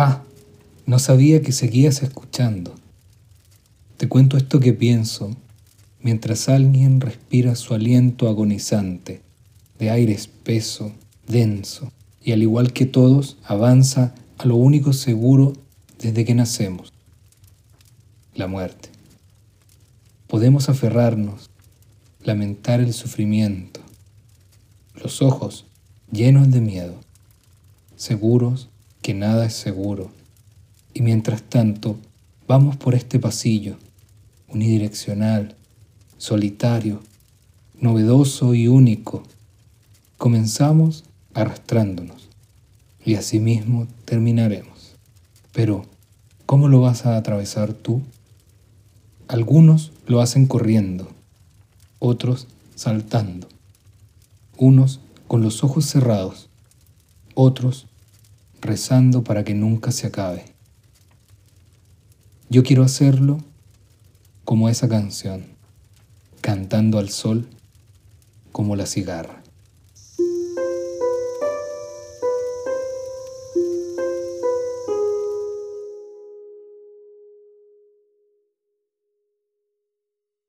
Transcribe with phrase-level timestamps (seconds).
[0.00, 0.22] Ah,
[0.86, 2.72] no sabía que seguías escuchando.
[3.96, 5.36] Te cuento esto que pienso
[6.00, 9.22] mientras alguien respira su aliento agonizante,
[9.80, 10.92] de aire espeso,
[11.26, 11.90] denso,
[12.22, 15.54] y al igual que todos, avanza a lo único seguro
[15.98, 16.92] desde que nacemos,
[18.36, 18.90] la muerte.
[20.28, 21.50] Podemos aferrarnos,
[22.22, 23.80] lamentar el sufrimiento,
[24.94, 25.64] los ojos
[26.12, 26.94] llenos de miedo,
[27.96, 28.68] seguros
[29.08, 30.10] que nada es seguro,
[30.92, 31.96] y mientras tanto
[32.46, 33.78] vamos por este pasillo,
[34.48, 35.56] unidireccional,
[36.18, 37.00] solitario,
[37.80, 39.22] novedoso y único.
[40.18, 42.28] Comenzamos arrastrándonos
[43.02, 44.94] y asimismo terminaremos.
[45.54, 45.86] Pero,
[46.44, 48.02] ¿cómo lo vas a atravesar tú?
[49.26, 51.08] Algunos lo hacen corriendo,
[51.98, 53.48] otros saltando,
[54.58, 56.50] unos con los ojos cerrados,
[57.34, 57.86] otros
[58.60, 60.44] rezando para que nunca se acabe.
[62.50, 63.38] Yo quiero hacerlo
[64.44, 65.44] como esa canción
[66.40, 67.46] cantando al sol
[68.52, 69.37] como la cigarra.